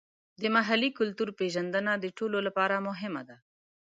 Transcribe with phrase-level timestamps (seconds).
[0.41, 3.37] د محلي کلتور پیژندنه د ټولو لپاره مهمه ده.